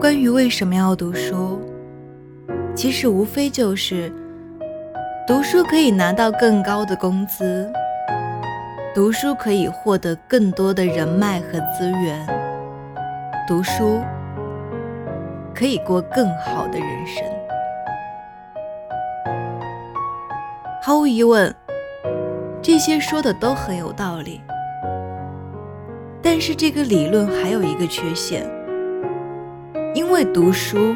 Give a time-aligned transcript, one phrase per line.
[0.00, 1.60] 关于为什么要读书，
[2.72, 4.12] 其实无非就是
[5.26, 7.68] 读书可以拿到更高的工资，
[8.94, 12.24] 读书可以获得更多的人脉和资源，
[13.48, 14.00] 读书
[15.52, 17.24] 可以过更好的人生。
[20.80, 21.52] 毫无疑问，
[22.62, 24.40] 这些说的都很有道理。
[26.22, 28.48] 但是这个理论还有一个缺陷。
[29.98, 30.94] 因为读书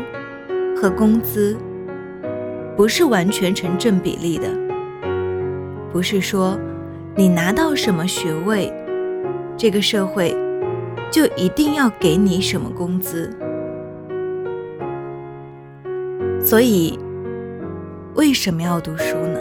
[0.76, 1.56] 和工资
[2.76, 4.46] 不是完全成正比例的，
[5.92, 6.56] 不是说
[7.16, 8.72] 你拿到什么学位，
[9.56, 10.32] 这个社会
[11.10, 13.28] 就一定要给你什么工资。
[16.40, 16.96] 所以，
[18.14, 19.40] 为什么要读书呢？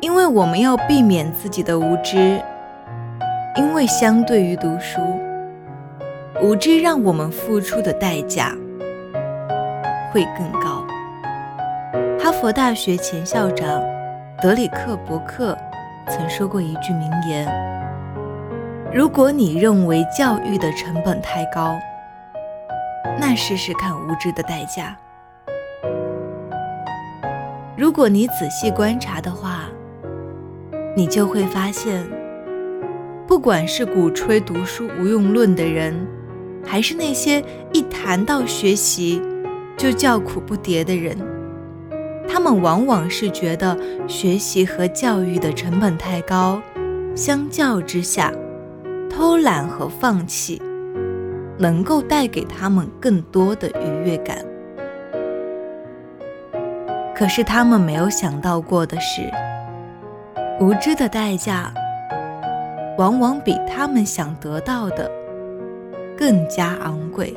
[0.00, 2.42] 因为我们要避免自己的无知。
[3.82, 5.00] 会相对于读书，
[6.40, 8.56] 无知让我们付出的代价
[10.12, 10.86] 会更高。
[12.16, 13.82] 哈佛大学前校长
[14.40, 15.58] 德里克·伯克
[16.08, 17.44] 曾说过一句名言
[18.94, 21.76] ：“如果你认为教育的成本太高，
[23.18, 24.96] 那试试看无知的代价。
[27.76, 29.64] 如果你仔细观察的话，
[30.94, 32.00] 你就会发现。”
[33.26, 35.94] 不管是鼓吹读书无用论的人，
[36.64, 37.42] 还是那些
[37.72, 39.22] 一谈到学习
[39.76, 41.16] 就叫苦不迭的人，
[42.28, 46.60] 他们往往是觉得学习和教育的成本太高，
[47.14, 48.32] 相较之下，
[49.08, 50.60] 偷懒和放弃
[51.58, 54.38] 能够带给他们更多的愉悦感。
[57.14, 59.22] 可是他们没有想到过的是，
[60.60, 61.72] 无知的代价。
[62.98, 65.10] 往往比他们想得到的
[66.16, 67.34] 更加昂贵。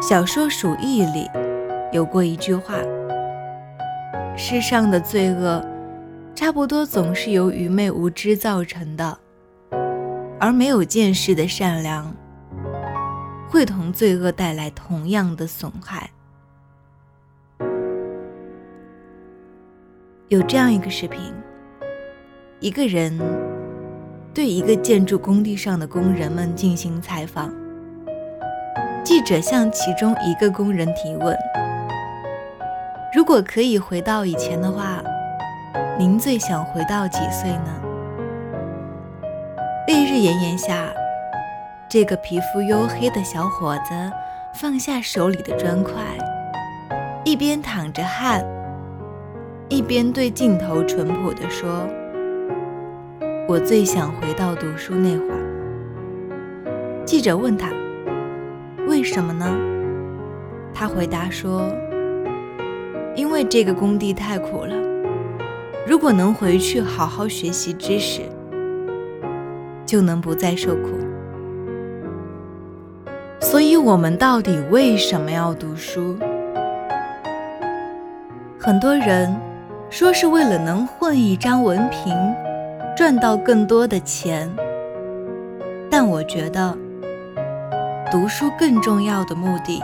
[0.00, 1.28] 小说《鼠疫》里
[1.92, 2.74] 有过一句话
[4.36, 5.64] ：“世上的罪恶，
[6.34, 9.18] 差不多总是由愚昧无知造成的，
[10.38, 12.14] 而没有见识的善良，
[13.48, 16.10] 会同罪恶带来同样的损害。”
[20.28, 21.32] 有这样一个视频，
[22.60, 23.18] 一个人。
[24.38, 27.52] 对一个建筑工地上的工人们进行采访，
[29.02, 31.36] 记者向其中一个工人提问
[33.12, 35.02] ：“如果可以回到以前的话，
[35.98, 37.82] 您最想回到几岁呢？”
[39.88, 40.84] 烈日炎炎下，
[41.90, 43.92] 这个皮肤黝黑的小伙子
[44.54, 45.94] 放下手里的砖块，
[47.24, 48.44] 一边淌着汗，
[49.68, 51.88] 一边对镜头淳朴地说。
[53.48, 57.02] 我最想回到读书那会儿。
[57.06, 57.70] 记者问他
[58.86, 59.56] ：“为什么呢？”
[60.74, 61.62] 他回答说
[63.16, 64.74] ：“因为这个工地太苦了，
[65.86, 68.20] 如果能回去好好学习知识，
[69.86, 70.90] 就能不再受苦。”
[73.40, 76.18] 所以，我们到底为什么要读书？
[78.58, 79.34] 很多人
[79.88, 82.14] 说是为了能混一张文凭。
[82.98, 84.52] 赚到更多的钱，
[85.88, 86.76] 但我觉得
[88.10, 89.80] 读书更重要的目的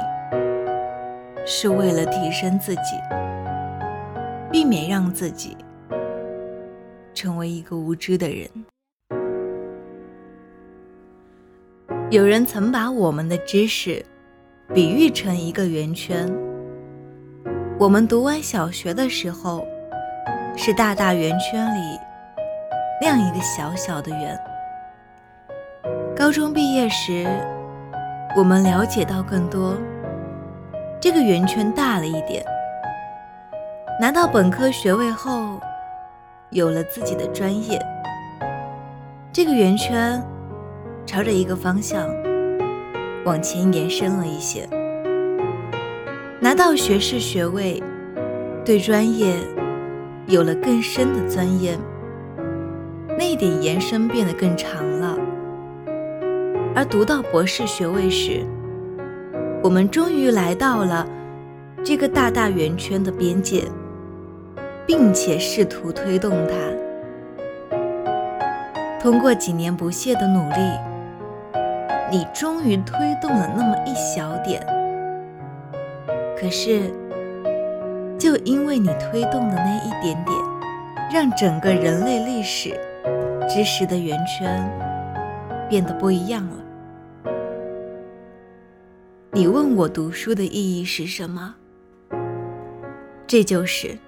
[1.47, 2.97] 是为了提升自己，
[4.51, 5.57] 避免让自己
[7.15, 8.51] 成为一个无知的人。
[12.11, 14.05] 有人曾把我们的知识
[14.75, 16.29] 比喻成一个圆圈，
[17.79, 19.65] 我们读完小学的时候，
[20.57, 21.97] 是大大圆圈里。
[23.01, 24.39] 亮一个小小的圆。
[26.17, 27.27] 高中毕业时，
[28.37, 29.77] 我们了解到更多，
[31.01, 32.45] 这个圆圈大了一点。
[34.01, 35.61] 拿到本科学位后，
[36.51, 37.81] 有了自己的专业，
[39.33, 40.23] 这个圆圈
[41.05, 42.09] 朝着一个方向
[43.25, 44.69] 往前延伸了一些。
[46.41, 47.83] 拿到学士学位，
[48.65, 49.37] 对专业
[50.27, 51.79] 有了更深的钻研。
[53.17, 55.17] 那一点延伸变得更长了，
[56.75, 58.45] 而读到博士学位时，
[59.63, 61.07] 我们终于来到了
[61.85, 63.63] 这个大大圆圈的边界，
[64.87, 67.79] 并且试图推动它。
[69.01, 70.57] 通过几年不懈的努力，
[72.11, 74.61] 你终于推动了那么一小点。
[76.37, 76.91] 可是，
[78.19, 80.37] 就因为你推动的那一点点，
[81.13, 82.75] 让整个人类历史。
[83.49, 84.71] 知识的圆圈
[85.69, 87.33] 变得不一样了。
[89.33, 91.55] 你问我读书的意义是什么？
[93.27, 93.99] 这就是，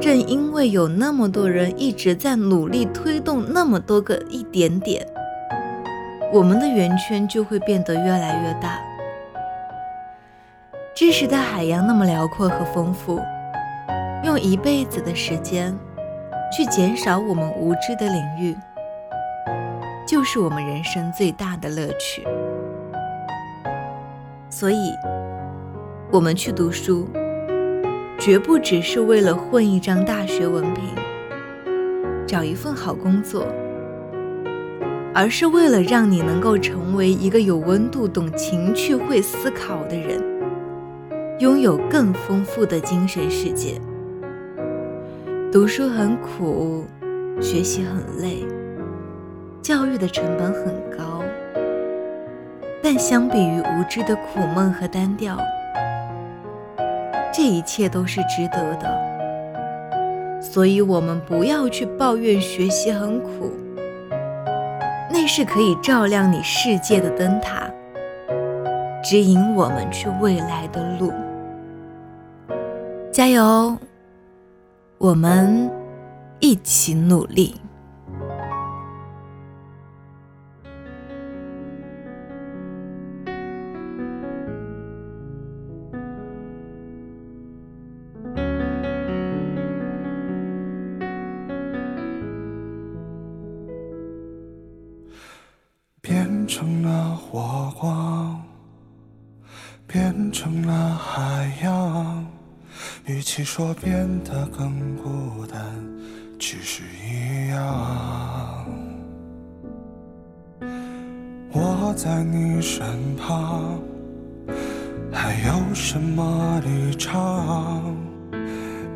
[0.00, 5.06] 正因为有那么多人一直在努力推动那么多个一点点，
[6.32, 8.78] 我们的圆圈就会变得越来越大。
[10.94, 13.20] 知识的海洋那么辽阔和丰富，
[14.24, 15.76] 用一辈子的时间
[16.56, 18.56] 去减少我们无知的领域，
[20.08, 22.26] 就是我们人生最大的乐趣。
[24.48, 24.94] 所以，
[26.10, 27.06] 我们去读书，
[28.18, 30.84] 绝不只是为了混一张大学文凭，
[32.26, 33.46] 找一份好工作，
[35.14, 40.24] 而是为了让你能够成为一个有温度、懂情趣、会思考的人，
[41.38, 43.78] 拥有更丰富的精神世界。
[45.52, 46.84] 读书很苦，
[47.40, 48.44] 学习很累，
[49.62, 51.22] 教育的成本很高。
[52.82, 55.38] 但相比于无知的苦闷和单调，
[57.32, 60.40] 这一切都是值得的。
[60.42, 63.52] 所以，我们不要去抱怨学习很苦，
[65.10, 67.70] 那是可以照亮你世界的灯塔，
[69.02, 71.12] 指引我们去未来的路。
[73.12, 73.76] 加油，
[74.98, 75.70] 我们
[76.40, 77.54] 一起努力。
[96.00, 98.42] 变成了火光，
[99.86, 102.35] 变成了海洋。
[103.06, 105.60] 与其说变得更孤单，
[106.38, 108.66] 其实一样。
[111.52, 112.84] 我在你身
[113.16, 113.80] 旁，
[115.12, 117.96] 还有什么立场？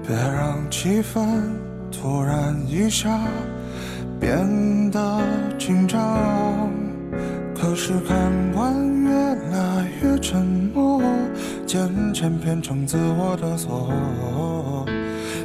[0.07, 1.25] 别让气氛
[1.93, 3.21] 突然一下
[4.19, 5.23] 变得
[5.57, 6.69] 紧张。
[7.55, 8.17] 可是看
[8.53, 10.60] 惯越来越沉
[11.73, 13.93] 渐渐变成自我的锁。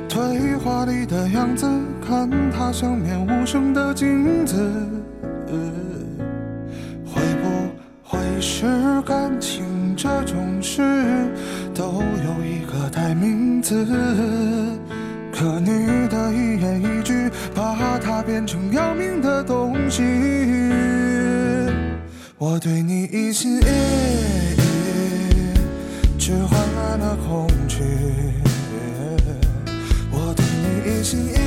[0.09, 1.67] 对话里的样子，
[2.03, 4.55] 看它像面无声的镜子。
[7.05, 7.69] 会不
[8.01, 8.65] 会是
[9.03, 10.81] 感情这种事，
[11.75, 13.85] 都有一个代名词？
[15.31, 20.01] 可你的一言一句，把它变成要命的东西。
[22.39, 24.44] 我对你一心一意，
[26.25, 27.83] 只换来了恐惧。
[30.09, 31.37] 我对你一心一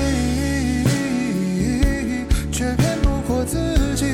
[0.85, 3.59] 意，却骗不过自
[3.97, 4.05] 己。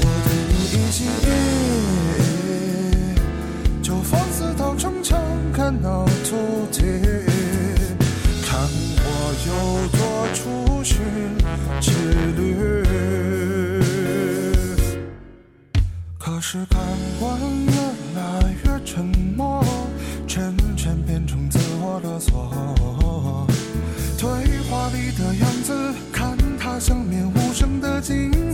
[0.00, 1.26] 我对你一心一
[3.10, 5.20] 意，就放肆到逞强，
[5.52, 6.36] 看到秃
[6.70, 6.86] 顶，
[8.46, 8.60] 看
[9.02, 9.50] 我有
[9.98, 10.00] 多
[10.32, 11.02] 出寻
[11.80, 11.90] 之
[12.36, 12.54] 旅。
[16.16, 16.78] 可是看
[17.18, 17.36] 惯
[17.66, 17.72] 越
[18.14, 19.04] 那越沉
[19.36, 19.64] 默，
[20.26, 23.46] 渐渐变成自我的锁。
[24.18, 28.47] 对话里的样子，看他像面无声的镜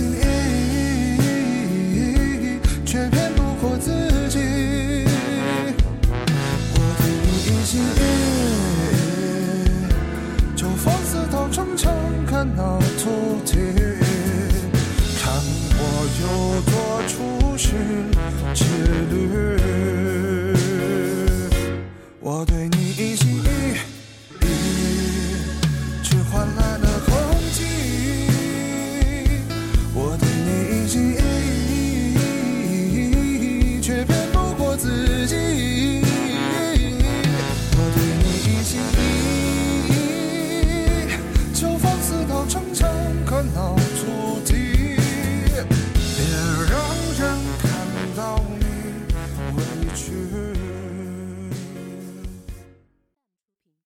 [0.00, 0.27] 你